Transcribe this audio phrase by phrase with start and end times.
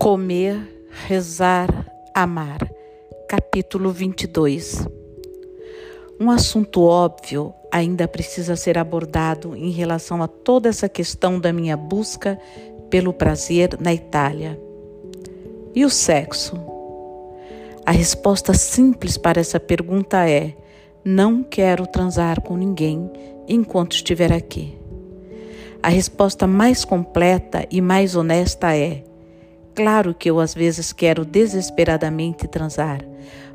[0.00, 0.58] Comer,
[1.06, 1.68] rezar,
[2.14, 2.66] amar.
[3.28, 4.88] Capítulo 22.
[6.18, 11.76] Um assunto óbvio ainda precisa ser abordado em relação a toda essa questão da minha
[11.76, 12.40] busca
[12.88, 14.58] pelo prazer na Itália.
[15.74, 16.58] E o sexo?
[17.84, 20.56] A resposta simples para essa pergunta é:
[21.04, 23.10] não quero transar com ninguém
[23.46, 24.78] enquanto estiver aqui.
[25.82, 29.04] A resposta mais completa e mais honesta é:
[29.74, 33.00] Claro que eu às vezes quero desesperadamente transar,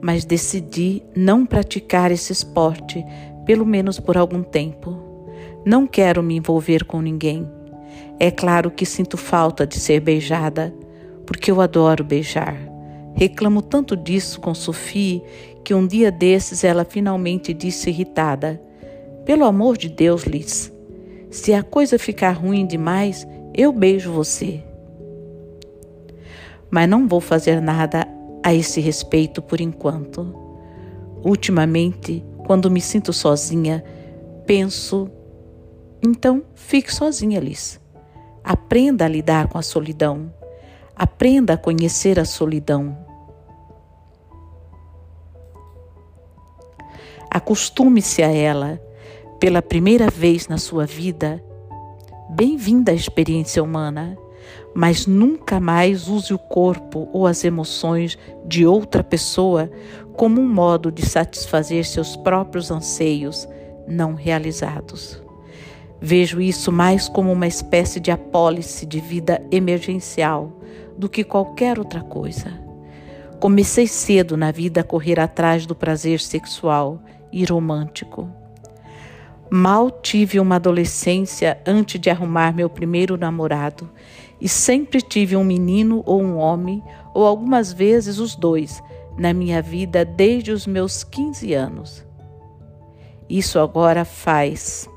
[0.00, 3.04] mas decidi não praticar esse esporte,
[3.46, 4.98] pelo menos por algum tempo.
[5.64, 7.48] Não quero me envolver com ninguém.
[8.18, 10.74] É claro que sinto falta de ser beijada,
[11.24, 12.56] porque eu adoro beijar.
[13.14, 15.22] Reclamo tanto disso com Sophie
[15.64, 18.60] que um dia desses ela finalmente disse irritada:
[19.24, 20.72] Pelo amor de Deus, Liz,
[21.30, 24.64] se a coisa ficar ruim demais, eu beijo você
[26.70, 28.06] mas não vou fazer nada
[28.42, 30.34] a esse respeito por enquanto.
[31.22, 33.84] Ultimamente, quando me sinto sozinha,
[34.46, 35.10] penso:
[36.02, 37.80] então fique sozinha, Liz.
[38.42, 40.32] Aprenda a lidar com a solidão.
[40.96, 42.96] Aprenda a conhecer a solidão.
[47.30, 48.80] Acostume-se a ela.
[49.38, 51.42] Pela primeira vez na sua vida,
[52.28, 54.18] bem-vinda à experiência humana
[54.74, 59.70] mas nunca mais use o corpo ou as emoções de outra pessoa
[60.14, 63.48] como um modo de satisfazer seus próprios anseios
[63.86, 65.20] não realizados.
[66.00, 70.52] Vejo isso mais como uma espécie de apólice de vida emergencial
[70.96, 72.52] do que qualquer outra coisa.
[73.38, 78.28] Comecei cedo na vida a correr atrás do prazer sexual e romântico.
[79.50, 83.90] Mal tive uma adolescência antes de arrumar meu primeiro namorado
[84.40, 86.82] e sempre tive um menino ou um homem,
[87.14, 88.82] ou algumas vezes os dois,
[89.18, 92.06] na minha vida desde os meus 15 anos.
[93.28, 94.88] Isso agora faz,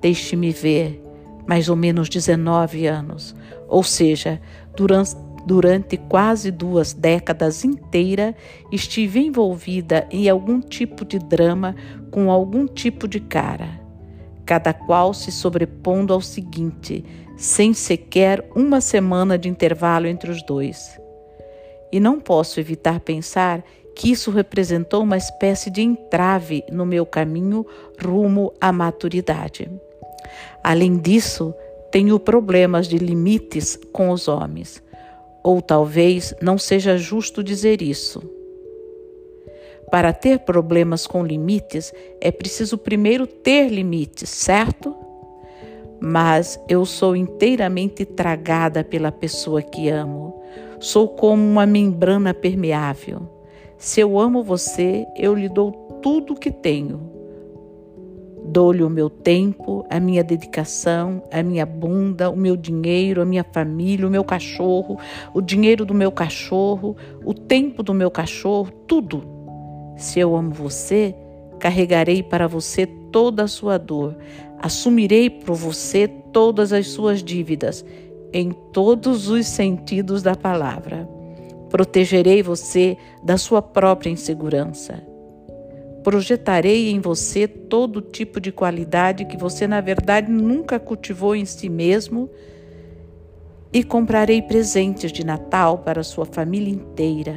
[0.00, 1.02] deixe-me ver,
[1.46, 3.34] mais ou menos 19 anos,
[3.68, 4.40] ou seja,
[4.74, 5.16] durante,
[5.46, 8.34] durante quase duas décadas inteiras
[8.70, 11.74] estive envolvida em algum tipo de drama
[12.10, 13.80] com algum tipo de cara,
[14.44, 17.04] cada qual se sobrepondo ao seguinte,
[17.42, 20.96] sem sequer uma semana de intervalo entre os dois.
[21.90, 23.64] E não posso evitar pensar
[23.96, 27.66] que isso representou uma espécie de entrave no meu caminho
[28.00, 29.68] rumo à maturidade.
[30.62, 31.52] Além disso,
[31.90, 34.80] tenho problemas de limites com os homens.
[35.42, 38.22] Ou talvez não seja justo dizer isso.
[39.90, 45.01] Para ter problemas com limites, é preciso primeiro ter limites, certo?
[46.04, 50.42] Mas eu sou inteiramente tragada pela pessoa que amo.
[50.80, 53.28] Sou como uma membrana permeável.
[53.78, 55.70] Se eu amo você, eu lhe dou
[56.02, 57.08] tudo o que tenho.
[58.44, 63.44] Dou-lhe o meu tempo, a minha dedicação, a minha bunda, o meu dinheiro, a minha
[63.44, 64.98] família, o meu cachorro,
[65.32, 69.22] o dinheiro do meu cachorro, o tempo do meu cachorro, tudo.
[69.96, 71.14] Se eu amo você,
[71.60, 74.16] carregarei para você toda a sua dor,
[74.62, 77.84] assumirei por você todas as suas dívidas,
[78.32, 81.08] em todos os sentidos da palavra.
[81.68, 85.02] Protegerei você da sua própria insegurança.
[86.02, 91.68] Projetarei em você todo tipo de qualidade que você, na verdade, nunca cultivou em si
[91.68, 92.30] mesmo
[93.72, 97.36] e comprarei presentes de Natal para sua família inteira.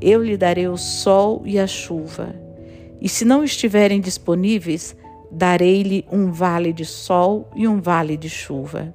[0.00, 2.48] Eu lhe darei o sol e a chuva
[3.00, 4.96] e se não estiverem disponíveis,
[5.30, 8.94] darei-lhe um vale de sol e um vale de chuva.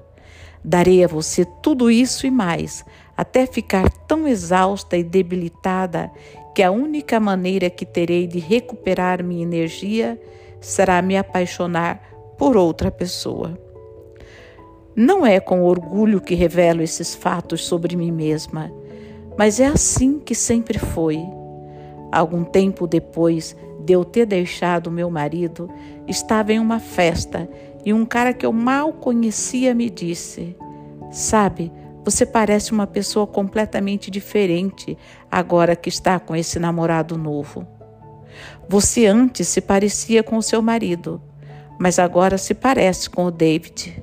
[0.63, 2.85] Darei a você tudo isso e mais,
[3.17, 6.11] até ficar tão exausta e debilitada
[6.55, 10.19] que a única maneira que terei de recuperar minha energia
[10.61, 12.01] será me apaixonar
[12.37, 13.57] por outra pessoa.
[14.95, 18.71] Não é com orgulho que revelo esses fatos sobre mim mesma,
[19.37, 21.19] mas é assim que sempre foi.
[22.11, 25.69] Algum tempo depois de eu ter deixado meu marido,
[26.07, 27.49] estava em uma festa
[27.85, 30.55] e um cara que eu mal conhecia me disse:
[31.11, 31.71] Sabe,
[32.03, 34.97] você parece uma pessoa completamente diferente
[35.31, 37.67] agora que está com esse namorado novo.
[38.67, 41.21] Você antes se parecia com seu marido,
[41.79, 44.01] mas agora se parece com o David.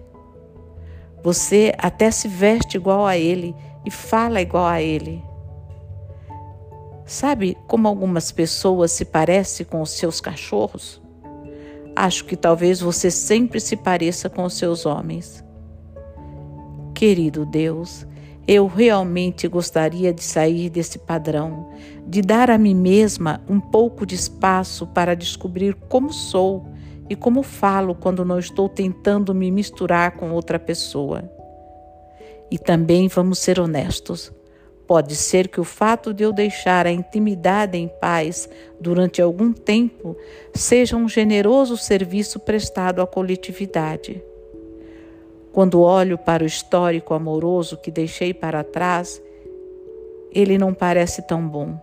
[1.23, 3.55] Você até se veste igual a ele
[3.85, 5.23] e fala igual a ele.
[7.11, 11.03] Sabe como algumas pessoas se parecem com os seus cachorros?
[11.97, 15.45] Acho que talvez você sempre se pareça com os seus homens.
[16.95, 18.07] Querido Deus,
[18.47, 21.71] Eu realmente gostaria de sair desse padrão,
[22.07, 26.65] de dar a mim mesma um pouco de espaço para descobrir como sou
[27.09, 31.29] e como falo quando não estou tentando me misturar com outra pessoa.
[32.49, 34.33] E também vamos ser honestos.
[34.91, 38.49] Pode ser que o fato de eu deixar a intimidade em paz
[38.81, 40.17] durante algum tempo
[40.53, 44.21] seja um generoso serviço prestado à coletividade.
[45.53, 49.23] Quando olho para o histórico amoroso que deixei para trás,
[50.33, 51.79] ele não parece tão bom.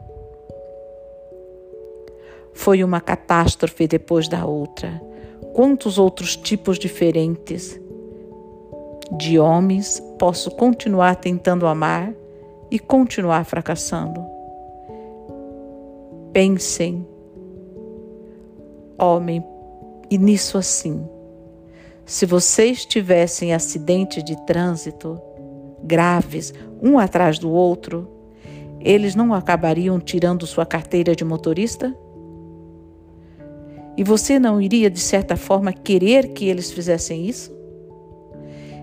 [2.51, 5.01] Foi uma catástrofe depois da outra.
[5.53, 7.79] Quantos outros tipos diferentes
[9.13, 12.13] de homens posso continuar tentando amar
[12.69, 14.25] e continuar fracassando?
[16.33, 17.07] Pensem,
[18.97, 19.43] homem,
[20.09, 21.07] e nisso assim.
[22.05, 25.19] Se vocês tivessem acidentes de trânsito
[25.83, 28.07] graves, um atrás do outro,
[28.79, 31.95] eles não acabariam tirando sua carteira de motorista?
[33.97, 37.51] E você não iria, de certa forma, querer que eles fizessem isso?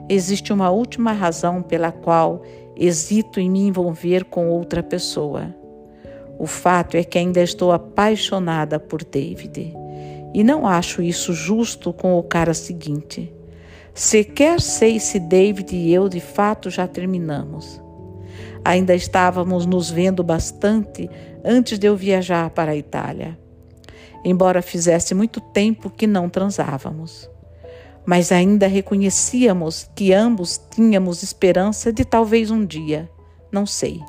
[0.09, 2.43] Existe uma última razão pela qual
[2.77, 5.55] hesito em me envolver com outra pessoa.
[6.39, 9.73] O fato é que ainda estou apaixonada por David.
[10.35, 13.33] E não acho isso justo com o cara seguinte.
[13.95, 17.81] Sequer sei se David e eu de fato já terminamos.
[18.65, 21.09] Ainda estávamos nos vendo bastante
[21.45, 23.39] antes de eu viajar para a Itália.
[24.25, 27.31] Embora fizesse muito tempo que não transávamos.
[28.07, 33.11] Mas ainda reconhecíamos que ambos tínhamos esperança de talvez um dia,
[33.51, 34.03] não sei.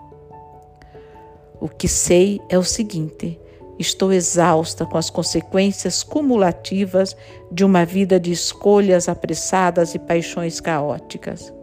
[1.60, 3.40] O que sei é o seguinte:
[3.78, 7.16] Estou exausta com as consequências cumulativas
[7.52, 11.54] de uma vida de escolhas apressadas e paixões caóticas.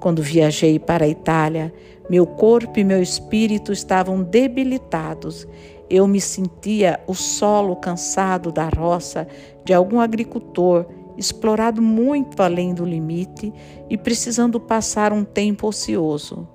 [0.00, 1.72] Quando viajei para a Itália,
[2.08, 5.46] meu corpo e meu espírito estavam debilitados.
[5.88, 9.28] Eu me sentia o solo cansado da roça
[9.64, 10.86] de algum agricultor,
[11.20, 13.52] explorado muito além do limite
[13.90, 16.48] e precisando passar um tempo ocioso.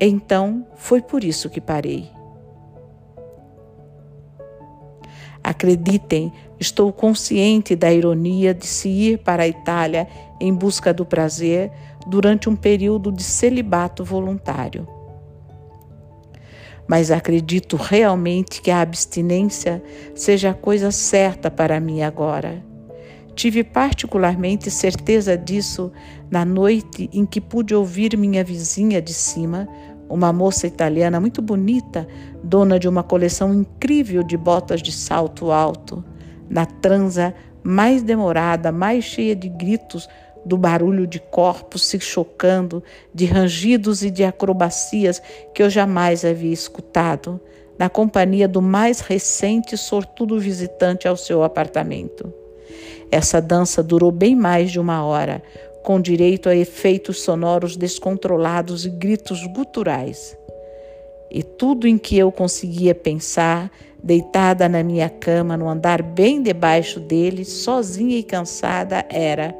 [0.00, 2.08] Então, foi por isso que parei.
[5.42, 10.06] Acreditem, estou consciente da ironia de se ir para a Itália
[10.40, 11.72] em busca do prazer
[12.06, 14.86] durante um período de celibato voluntário.
[16.86, 19.82] Mas acredito realmente que a abstinência
[20.14, 22.71] seja a coisa certa para mim agora.
[23.34, 25.90] Tive particularmente certeza disso
[26.30, 29.68] na noite em que pude ouvir minha vizinha de cima
[30.08, 32.06] uma moça italiana muito bonita,
[32.44, 36.04] dona de uma coleção incrível de botas de salto alto,
[36.50, 40.06] na transa mais demorada, mais cheia de gritos,
[40.44, 42.82] do barulho de corpos se chocando,
[43.14, 45.22] de rangidos e de acrobacias
[45.54, 47.40] que eu jamais havia escutado,
[47.78, 52.41] na companhia do mais recente sortudo visitante ao seu apartamento.
[53.12, 55.42] Essa dança durou bem mais de uma hora,
[55.82, 60.34] com direito a efeitos sonoros descontrolados e gritos guturais.
[61.30, 63.70] E tudo em que eu conseguia pensar,
[64.02, 69.54] deitada na minha cama, no andar bem debaixo dele, sozinha e cansada, era: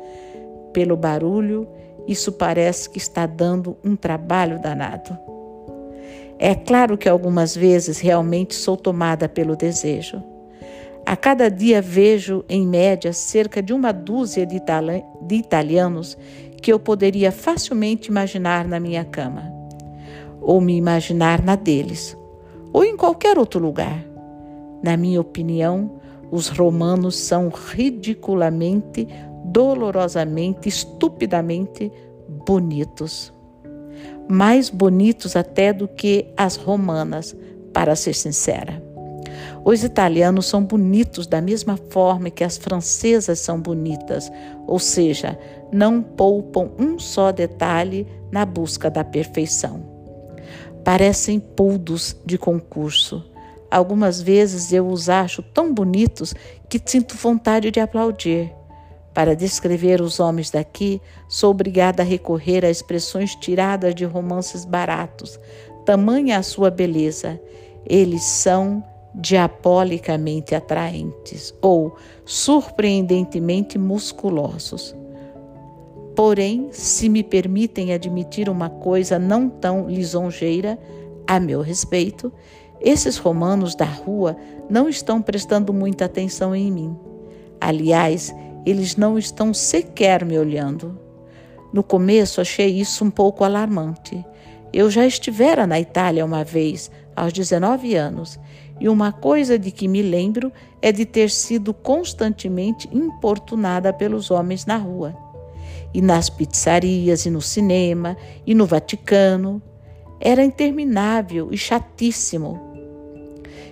[0.72, 1.68] pelo barulho,
[2.08, 5.18] isso parece que está dando um trabalho danado.
[6.38, 10.31] É claro que algumas vezes realmente sou tomada pelo desejo.
[11.04, 16.16] A cada dia vejo, em média, cerca de uma dúzia de, itali de italianos
[16.62, 19.52] que eu poderia facilmente imaginar na minha cama,
[20.40, 22.16] ou me imaginar na deles,
[22.72, 24.04] ou em qualquer outro lugar.
[24.82, 29.08] Na minha opinião, os romanos são ridiculamente,
[29.44, 31.90] dolorosamente, estupidamente
[32.46, 33.32] bonitos.
[34.28, 37.36] Mais bonitos até do que as romanas,
[37.72, 38.91] para ser sincera.
[39.64, 44.30] Os italianos são bonitos da mesma forma que as francesas são bonitas,
[44.66, 45.38] ou seja,
[45.72, 49.84] não poupam um só detalhe na busca da perfeição.
[50.84, 53.24] Parecem poldos de concurso.
[53.70, 56.34] Algumas vezes eu os acho tão bonitos
[56.68, 58.52] que sinto vontade de aplaudir.
[59.14, 65.38] Para descrever os homens daqui, sou obrigada a recorrer a expressões tiradas de romances baratos,
[65.84, 67.40] tamanha a sua beleza.
[67.86, 68.82] Eles são
[69.14, 74.94] diabolicamente atraentes ou surpreendentemente musculosos.
[76.14, 80.78] Porém, se me permitem admitir uma coisa não tão lisonjeira
[81.26, 82.32] a meu respeito,
[82.80, 84.36] esses romanos da rua
[84.68, 86.96] não estão prestando muita atenção em mim.
[87.60, 88.34] Aliás,
[88.66, 90.98] eles não estão sequer me olhando.
[91.72, 94.24] No começo achei isso um pouco alarmante.
[94.72, 98.38] Eu já estivera na Itália uma vez, aos 19 anos,
[98.80, 104.66] e uma coisa de que me lembro é de ter sido constantemente importunada pelos homens
[104.66, 105.16] na rua.
[105.94, 109.62] E nas pizzarias, e no cinema, e no Vaticano.
[110.20, 112.60] Era interminável e chatíssimo.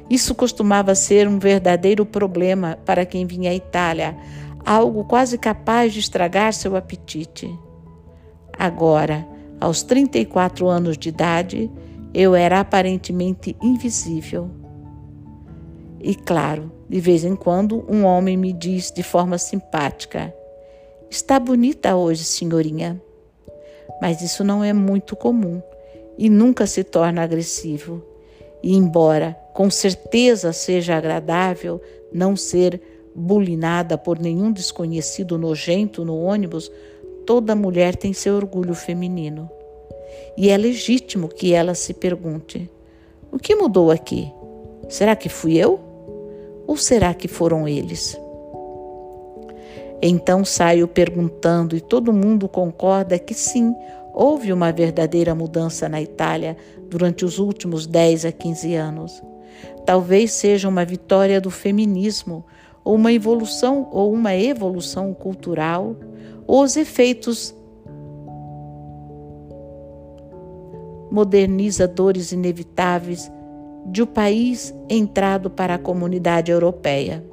[0.09, 4.16] Isso costumava ser um verdadeiro problema para quem vinha à Itália,
[4.64, 7.49] algo quase capaz de estragar seu apetite.
[8.59, 9.26] Agora,
[9.61, 11.71] aos 34 anos de idade,
[12.12, 14.60] eu era aparentemente invisível.
[16.02, 20.35] E claro, de vez em quando, um homem me diz de forma simpática:
[21.11, 23.00] Está bonita hoje, senhorinha.
[24.00, 25.62] Mas isso não é muito comum
[26.16, 28.02] e nunca se torna agressivo.
[28.62, 31.80] E embora com certeza seja agradável
[32.12, 32.80] não ser
[33.14, 36.71] bulinada por nenhum desconhecido nojento no ônibus,
[37.26, 39.50] toda mulher tem seu orgulho feminino.
[40.37, 42.71] E é legítimo que ela se pergunte:
[43.30, 44.33] o que mudou aqui?
[44.88, 45.89] Será que fui eu?
[46.70, 48.16] Ou será que foram eles?
[50.00, 53.74] Então saio perguntando e todo mundo concorda que sim,
[54.14, 56.56] houve uma verdadeira mudança na Itália
[56.88, 59.20] durante os últimos 10 a 15 anos.
[59.84, 62.44] Talvez seja uma vitória do feminismo,
[62.84, 65.96] ou uma evolução ou uma evolução cultural,
[66.46, 67.52] ou os efeitos
[71.10, 73.28] modernizadores inevitáveis
[73.87, 77.25] de o um país entrado para a comunidade europeia.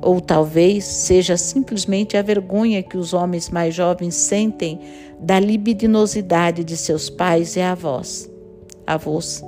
[0.00, 4.78] Ou talvez seja simplesmente a vergonha que os homens mais jovens sentem
[5.18, 8.30] da libidinosidade de seus pais e avós.
[8.86, 9.42] avós.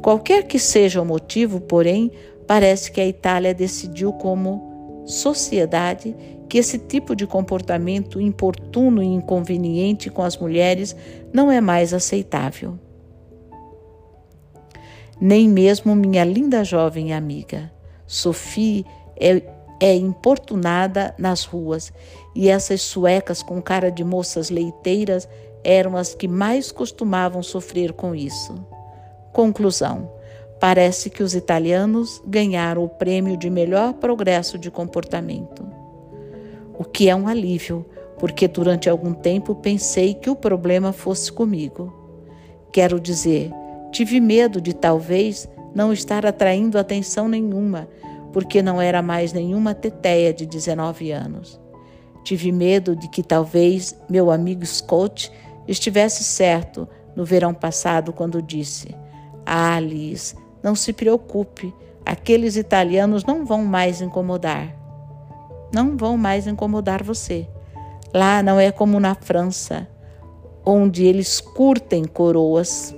[0.00, 2.12] Qualquer que seja o motivo, porém,
[2.46, 6.14] parece que a Itália decidiu como sociedade
[6.48, 10.94] que esse tipo de comportamento importuno e inconveniente com as mulheres
[11.32, 12.78] não é mais aceitável.
[15.20, 17.72] Nem mesmo minha linda jovem amiga,
[18.06, 18.84] Sophie,
[19.18, 19.42] é,
[19.80, 21.92] é importunada nas ruas,
[22.34, 25.28] e essas suecas com cara de moças leiteiras
[25.62, 28.54] eram as que mais costumavam sofrer com isso.
[29.32, 30.10] Conclusão:
[30.60, 35.74] parece que os italianos ganharam o prêmio de melhor progresso de comportamento
[36.78, 37.86] o que é um alívio,
[38.18, 41.92] porque durante algum tempo pensei que o problema fosse comigo.
[42.72, 43.52] Quero dizer,
[43.94, 47.88] tive medo de talvez não estar atraindo atenção nenhuma,
[48.32, 51.60] porque não era mais nenhuma teteia de 19 anos.
[52.24, 55.30] Tive medo de que talvez meu amigo Scott
[55.68, 58.94] estivesse certo no verão passado quando disse:
[59.46, 61.72] Ah, Liz, não se preocupe,
[62.04, 64.84] aqueles italianos não vão mais incomodar
[65.74, 67.48] não vão mais incomodar você.
[68.14, 69.88] Lá não é como na França,
[70.64, 72.94] onde eles curtem coroas.